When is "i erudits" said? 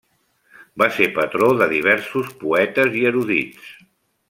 3.03-3.71